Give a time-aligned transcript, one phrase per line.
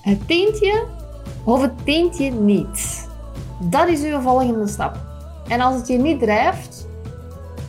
[0.00, 0.86] Het dient je
[1.44, 3.08] of het dient je niet?
[3.60, 4.96] Dat is uw volgende stap.
[5.48, 6.88] En als het je niet drijft,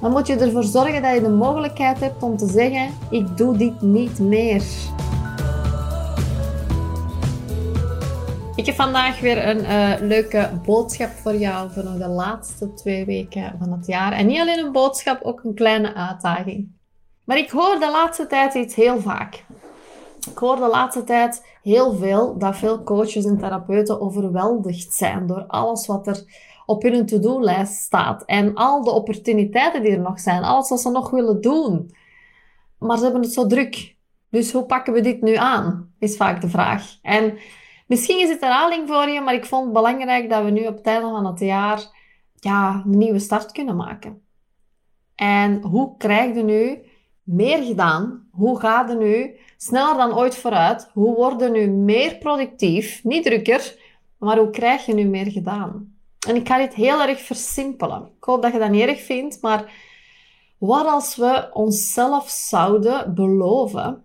[0.00, 3.56] dan moet je ervoor zorgen dat je de mogelijkheid hebt om te zeggen: ik doe
[3.56, 4.62] dit niet meer.
[8.54, 13.54] Ik heb vandaag weer een uh, leuke boodschap voor jou voor de laatste twee weken
[13.58, 14.12] van het jaar.
[14.12, 16.68] En niet alleen een boodschap, ook een kleine uitdaging.
[17.24, 19.44] Maar ik hoor de laatste tijd iets heel vaak.
[20.26, 25.44] Ik hoor de laatste tijd heel veel dat veel coaches en therapeuten overweldigd zijn door
[25.46, 26.24] alles wat er
[26.66, 28.24] op hun to-do-lijst staat.
[28.24, 31.94] En al de opportuniteiten die er nog zijn, alles wat ze nog willen doen.
[32.78, 33.96] Maar ze hebben het zo druk.
[34.30, 35.92] Dus hoe pakken we dit nu aan?
[35.98, 36.98] Is vaak de vraag.
[37.02, 37.38] En
[37.86, 40.76] misschien is het herhaling voor je, maar ik vond het belangrijk dat we nu op
[40.76, 41.82] het einde van het jaar
[42.34, 44.22] ja, een nieuwe start kunnen maken.
[45.14, 46.78] En hoe krijg je nu
[47.22, 48.28] meer gedaan?
[48.30, 50.90] Hoe gaat het nu sneller dan ooit vooruit?
[50.92, 53.04] Hoe worden nu meer productief?
[53.04, 53.76] Niet drukker,
[54.18, 55.96] maar hoe krijg je nu meer gedaan?
[56.28, 58.10] En ik ga dit heel erg versimpelen.
[58.16, 59.72] Ik hoop dat je dat niet erg vindt, maar
[60.58, 64.04] wat als we onszelf zouden beloven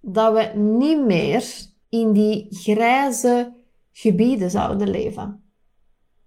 [0.00, 1.44] dat we niet meer
[1.88, 3.54] in die grijze
[3.92, 5.42] gebieden zouden leven?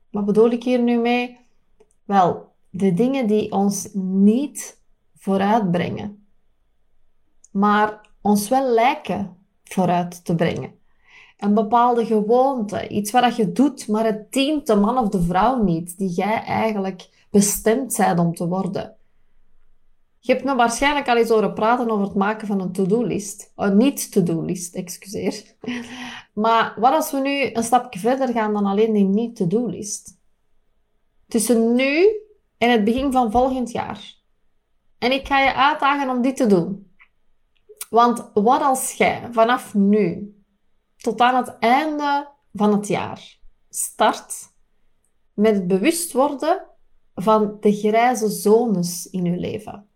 [0.09, 1.39] Wat bedoel ik hier nu mee?
[2.03, 4.81] Wel, de dingen die ons niet
[5.15, 6.27] vooruitbrengen,
[7.51, 10.79] maar ons wel lijken vooruit te brengen
[11.41, 15.63] een bepaalde gewoonte, iets wat je doet, maar het dient de man of de vrouw
[15.63, 18.95] niet, die jij eigenlijk bestemd bent om te worden.
[20.19, 23.51] Je hebt me waarschijnlijk al eens horen praten over het maken van een to-do-list.
[23.55, 25.55] Oh, niet to-do-list, excuseer.
[26.33, 30.17] Maar wat als we nu een stapje verder gaan dan alleen die niet-to-do-list?
[31.27, 32.07] Tussen nu
[32.57, 34.15] en het begin van volgend jaar.
[34.97, 36.90] En ik ga je uitdagen om dit te doen.
[37.91, 40.35] Want wat als jij vanaf nu
[40.97, 43.39] tot aan het einde van het jaar.
[43.69, 44.33] Start
[45.33, 46.67] met het bewust worden
[47.15, 49.87] van de grijze zones in je leven.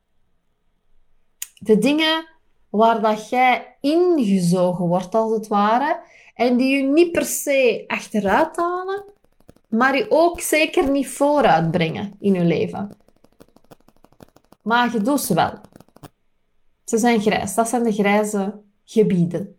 [1.59, 2.27] De dingen
[2.69, 5.99] waar dat jij ingezogen wordt, als het ware,
[6.33, 9.05] en die je niet per se achteruit halen,
[9.69, 12.97] maar je ook zeker niet vooruit brengen in je leven.
[14.61, 15.53] Maar je doet ze wel.
[16.85, 17.55] Ze zijn grijs.
[17.55, 19.57] Dat zijn de grijze gebieden.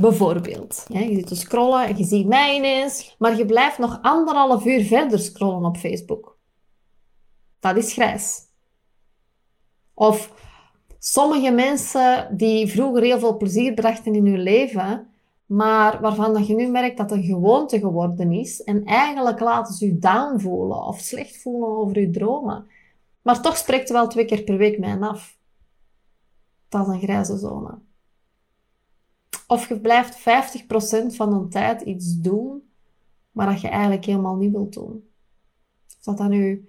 [0.00, 0.84] Bijvoorbeeld.
[0.88, 4.84] je zit te scrollen en je ziet mij ineens, maar je blijft nog anderhalf uur
[4.84, 6.38] verder scrollen op Facebook.
[7.60, 8.40] Dat is grijs.
[9.94, 10.32] Of
[10.98, 15.08] sommige mensen die vroeger heel veel plezier brachten in hun leven,
[15.46, 19.98] maar waarvan je nu merkt dat een gewoonte geworden is en eigenlijk laten ze je
[19.98, 22.66] down voelen of slecht voelen over je dromen.
[23.22, 25.37] Maar toch spreekt wel twee keer per week mij af.
[26.68, 27.78] Dat is een grijze zone.
[29.46, 30.22] Of je blijft 50%
[31.14, 32.70] van de tijd iets doen,
[33.30, 35.08] maar dat je eigenlijk helemaal niet wilt doen.
[35.86, 36.68] Of dat dat nu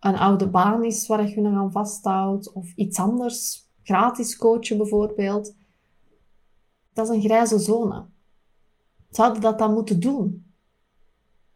[0.00, 5.54] een oude baan is waar je nog aan vasthoudt, of iets anders, gratis coachen bijvoorbeeld.
[6.92, 8.06] Dat is een grijze zone.
[9.10, 10.44] Zouden dat dan moeten doen?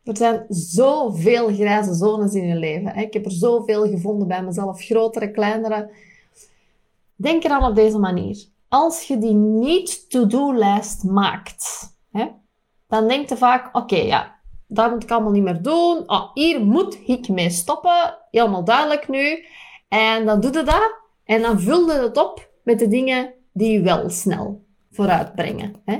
[0.03, 2.97] Er zijn zoveel grijze zones in je leven.
[2.97, 5.91] Ik heb er zoveel gevonden bij mezelf, grotere, kleinere.
[7.17, 12.27] Denk eraan op deze manier als je die niet-to-do-lijst maakt, hè,
[12.89, 14.35] dan denk je vaak, oké, ja,
[14.67, 16.03] dat moet ik allemaal niet meer doen.
[16.07, 18.19] Oh, hier moet ik mee stoppen.
[18.31, 19.45] Helemaal duidelijk nu.
[19.89, 20.95] En dan doe je dat.
[21.25, 25.75] En dan vul je het op met de dingen die je wel snel vooruitbrengen.
[25.85, 25.99] Hè.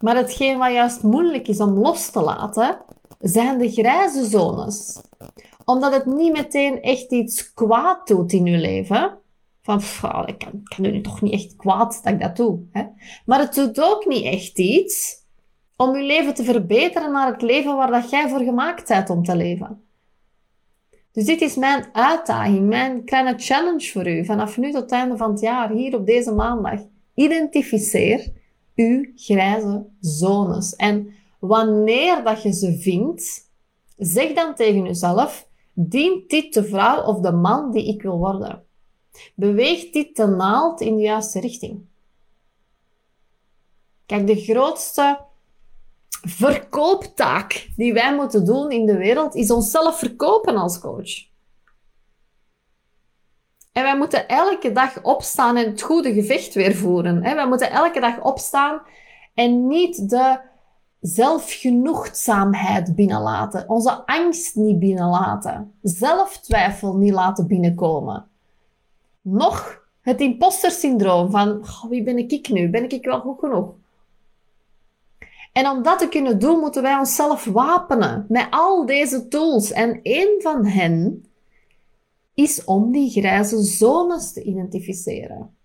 [0.00, 2.78] Maar hetgeen wat juist moeilijk is om los te laten,
[3.18, 5.00] zijn de grijze zones.
[5.64, 9.18] Omdat het niet meteen echt iets kwaad doet in je leven,
[9.66, 12.60] van, ik kan, kan nu toch niet echt kwaad dat ik dat doe.
[12.72, 12.84] Hè?
[13.24, 15.24] Maar het doet ook niet echt iets
[15.76, 19.22] om je leven te verbeteren naar het leven waar dat jij voor gemaakt bent om
[19.22, 19.80] te leven.
[21.12, 24.24] Dus dit is mijn uitdaging, mijn kleine challenge voor u.
[24.24, 26.80] Vanaf nu tot het einde van het jaar, hier op deze maandag.
[27.14, 28.32] Identificeer
[28.74, 30.76] uw grijze zones.
[30.76, 31.08] En
[31.38, 33.50] wanneer dat je ze vindt,
[33.96, 38.65] zeg dan tegen jezelf, dient dit de vrouw of de man die ik wil worden?
[39.34, 41.84] Beweegt dit de naald in de juiste richting?
[44.06, 45.18] Kijk, de grootste
[46.20, 51.24] verkooptaak die wij moeten doen in de wereld is onszelf verkopen als coach.
[53.72, 57.20] En wij moeten elke dag opstaan en het goede gevecht weer voeren.
[57.20, 58.82] Wij moeten elke dag opstaan
[59.34, 60.40] en niet de
[61.00, 68.30] zelfgenoegzaamheid binnenlaten, onze angst niet binnenlaten, zelftwijfel niet laten binnenkomen
[69.26, 72.70] nog het imposter syndroom van wie ben ik nu?
[72.70, 73.74] Ben ik wel goed genoeg?
[75.52, 79.72] En om dat te kunnen doen, moeten wij onszelf wapenen met al deze tools.
[79.72, 81.26] En één van hen
[82.34, 85.56] is om die grijze zones te identificeren.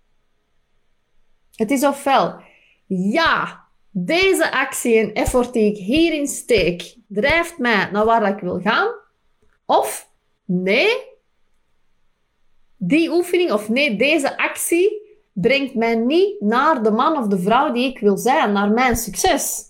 [1.54, 2.40] Het is ofwel,
[2.86, 8.60] ja, deze actie en effort die ik hierin steek, drijft mij naar waar ik wil
[8.60, 8.88] gaan.
[9.66, 10.10] Of
[10.44, 11.11] nee,
[12.84, 15.00] die oefening of nee, deze actie
[15.32, 18.96] brengt mij niet naar de man of de vrouw die ik wil zijn, naar mijn
[18.96, 19.64] succes.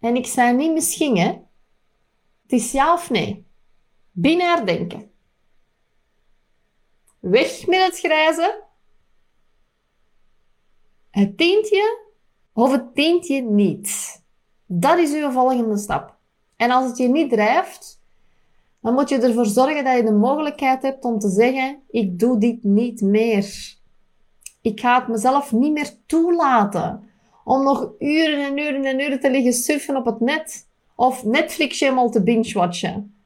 [0.00, 1.28] En ik zei niet misschien, hè.
[2.42, 3.46] Het is ja of nee.
[4.10, 5.10] Binair denken.
[7.18, 8.64] Weg met het grijze.
[11.10, 11.98] Het tintje
[12.52, 14.22] of het tintje niet.
[14.66, 16.16] Dat is uw volgende stap.
[16.56, 17.95] En als het je niet drijft,
[18.86, 22.38] dan moet je ervoor zorgen dat je de mogelijkheid hebt om te zeggen: ik doe
[22.38, 23.74] dit niet meer.
[24.62, 27.08] Ik ga het mezelf niet meer toelaten
[27.44, 31.80] om nog uren en uren en uren te liggen surfen op het net of Netflix
[31.80, 33.24] helemaal te binge-watchen.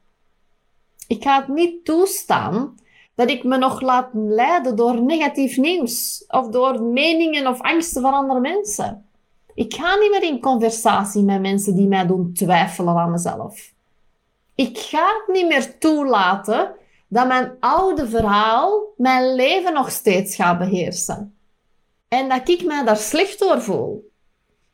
[1.07, 2.75] Ik ga het niet toestaan
[3.15, 8.13] dat ik me nog laat leiden door negatief nieuws of door meningen of angsten van
[8.13, 9.05] andere mensen.
[9.53, 13.73] Ik ga niet meer in conversatie met mensen die mij doen twijfelen aan mezelf.
[14.55, 16.75] Ik ga het niet meer toelaten
[17.07, 21.37] dat mijn oude verhaal mijn leven nog steeds gaat beheersen.
[22.07, 24.11] En dat ik mij daar slecht door voel.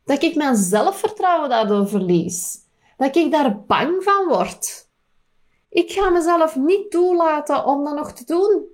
[0.06, 2.58] Dat ik mijn zelfvertrouwen daardoor verlies.
[2.98, 4.88] Dat ik daar bang van word.
[5.70, 8.66] Ik ga mezelf niet toelaten om dat nog te doen.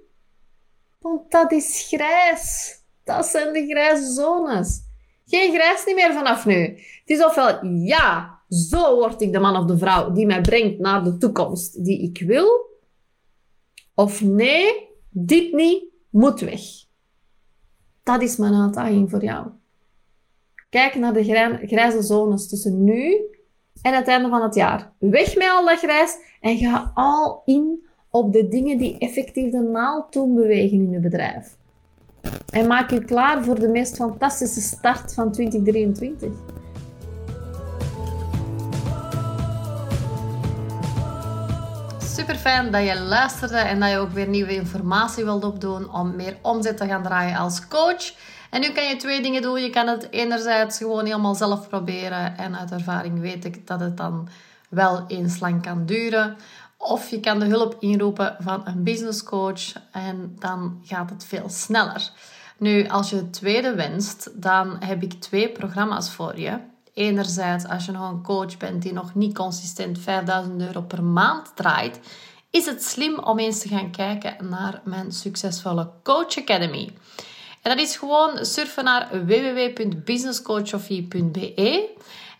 [0.99, 2.77] Want dat is grijs.
[3.03, 4.81] Dat zijn de grijze zones.
[5.25, 6.61] Geen grijs niet meer vanaf nu.
[6.65, 10.79] Het is ofwel ja, zo word ik de man of de vrouw die mij brengt
[10.79, 12.71] naar de toekomst die ik wil.
[13.95, 16.61] Of nee, dit niet, moet weg.
[18.03, 19.47] Dat is mijn uitdaging voor jou.
[20.69, 21.23] Kijk naar de
[21.65, 23.17] grijze zones tussen nu
[23.81, 24.93] en het einde van het jaar.
[24.99, 29.59] Weg met al dat grijs en ga al in op de dingen die effectief de
[29.59, 31.57] naald doen bewegen in je bedrijf.
[32.49, 36.52] En maak je klaar voor de meest fantastische start van 2023.
[42.13, 46.15] Super fijn dat je luisterde en dat je ook weer nieuwe informatie wilt opdoen om
[46.15, 48.13] meer omzet te gaan draaien als coach.
[48.49, 49.61] En nu kan je twee dingen doen.
[49.61, 53.97] Je kan het enerzijds gewoon helemaal zelf proberen en uit ervaring weet ik dat het
[53.97, 54.27] dan
[54.69, 56.37] wel eens lang kan duren.
[56.77, 61.49] Of je kan de hulp inroepen van een business coach en dan gaat het veel
[61.49, 62.09] sneller.
[62.57, 66.59] Nu, als je het tweede wenst, dan heb ik twee programma's voor je.
[66.93, 71.51] Enerzijds, als je nog een coach bent die nog niet consistent 5000 euro per maand
[71.55, 71.99] draait,
[72.49, 76.93] is het slim om eens te gaan kijken naar mijn succesvolle Coach Academy.
[77.61, 81.89] En dat is gewoon surfen naar www.businesscoachofie.be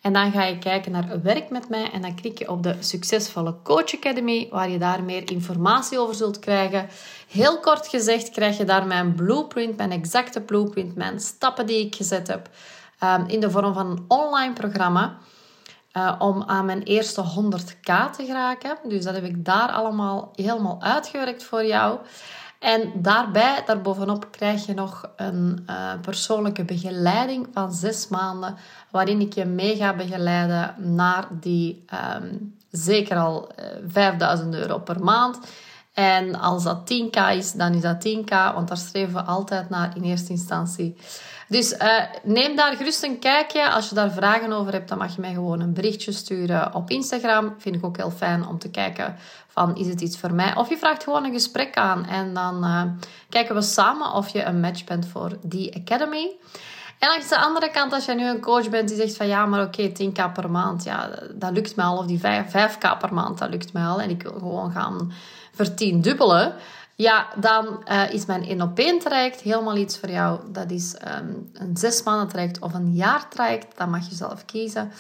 [0.02, 2.76] en dan ga je kijken naar werk met mij en dan klik je op de
[2.80, 6.88] Succesvolle Coach Academy, waar je daar meer informatie over zult krijgen.
[7.28, 11.96] Heel kort gezegd krijg je daar mijn blueprint, mijn exacte blueprint, mijn stappen die ik
[11.96, 12.50] gezet heb
[13.04, 15.18] ehm, in de vorm van een online programma.
[15.98, 18.78] Uh, om aan mijn eerste 100k te geraken.
[18.84, 22.00] Dus dat heb ik daar allemaal helemaal uitgewerkt voor jou.
[22.60, 28.56] En daarbij, daarbovenop, krijg je nog een uh, persoonlijke begeleiding van zes maanden,
[28.92, 31.86] waarin ik je mee ga begeleiden naar die
[32.22, 35.40] um, zeker al uh, eh, 5000 euro per maand.
[35.94, 39.96] En als dat 10k is, dan is dat 10k, want daar streven we altijd naar
[39.96, 40.96] in eerste instantie.
[41.48, 43.70] Dus uh, neem daar gerust een kijkje.
[43.70, 46.90] Als je daar vragen over hebt, dan mag je mij gewoon een berichtje sturen op
[46.90, 47.56] Instagram.
[47.58, 49.16] Vind ik ook heel fijn om te kijken
[49.48, 50.56] van is het iets voor mij?
[50.56, 52.84] Of je vraagt gewoon een gesprek aan en dan uh,
[53.30, 56.32] kijken we samen of je een match bent voor die academy.
[57.04, 59.46] En langs de andere kant, als je nu een coach bent die zegt van ja,
[59.46, 61.98] maar oké, 10k per maand, ja, dat lukt mij al.
[61.98, 64.02] Of die 5, 5k per maand, dat lukt mij al.
[64.02, 65.12] En ik wil gewoon gaan
[65.54, 66.54] vertiendubbelen.
[66.96, 70.40] Ja, dan uh, is mijn 1 op 1 traject helemaal iets voor jou.
[70.52, 73.78] Dat is um, een zes maanden traject of een jaar traject.
[73.78, 74.92] Dat mag je zelf kiezen.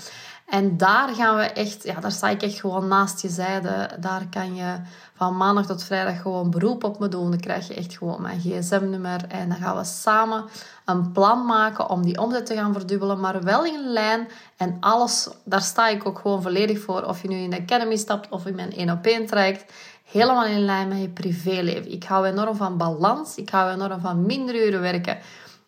[0.45, 3.89] En daar gaan we echt, ja, daar sta ik echt gewoon naast je zijde.
[4.00, 4.75] Daar kan je
[5.15, 7.29] van maandag tot vrijdag gewoon beroep op me doen.
[7.29, 9.25] Dan krijg je echt gewoon mijn gsm-nummer.
[9.27, 10.45] En dan gaan we samen
[10.85, 13.19] een plan maken om die omzet te gaan verdubbelen.
[13.19, 14.27] Maar wel in lijn.
[14.57, 17.03] En alles, daar sta ik ook gewoon volledig voor.
[17.03, 19.71] Of je nu in de Academy stapt of in mijn 1 op 1 traject
[20.13, 21.91] helemaal in lijn met je privéleven.
[21.91, 23.35] Ik hou enorm van balans.
[23.35, 25.17] Ik hou enorm van minder uren werken,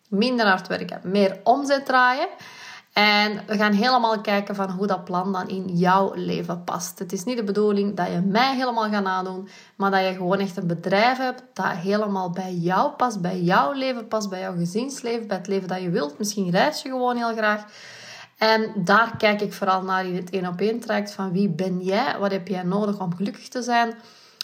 [0.08, 2.28] minder hard werken, meer omzet draaien.
[2.96, 6.98] En we gaan helemaal kijken van hoe dat plan dan in jouw leven past.
[6.98, 10.38] Het is niet de bedoeling dat je mij helemaal gaat nadoen, maar dat je gewoon
[10.38, 14.56] echt een bedrijf hebt dat helemaal bij jou past, bij jouw leven past, bij jouw
[14.56, 16.18] gezinsleven, bij het leven dat je wilt.
[16.18, 17.64] Misschien reis je gewoon heel graag.
[18.38, 21.80] En daar kijk ik vooral naar in het één op één traject van wie ben
[21.80, 22.18] jij?
[22.18, 23.94] Wat heb jij nodig om gelukkig te zijn?